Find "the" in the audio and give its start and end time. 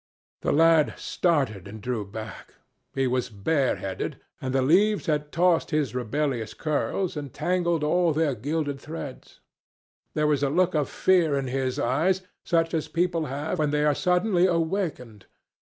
0.41-0.51, 4.51-4.63